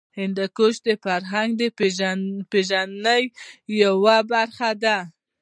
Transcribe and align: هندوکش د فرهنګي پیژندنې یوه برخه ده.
هندوکش 0.19 0.75
د 0.87 0.89
فرهنګي 1.03 1.69
پیژندنې 2.51 3.21
یوه 3.83 4.17
برخه 4.31 4.69
ده. 4.83 4.97